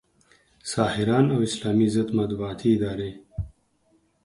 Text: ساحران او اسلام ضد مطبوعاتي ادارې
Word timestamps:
ساحران 0.71 1.25
او 1.33 1.37
اسلام 1.47 1.79
ضد 1.95 2.09
مطبوعاتي 2.19 2.69
ادارې 2.75 3.11